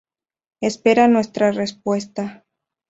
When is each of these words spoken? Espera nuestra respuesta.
Espera 0.61 1.07
nuestra 1.07 1.51
respuesta. 1.51 2.43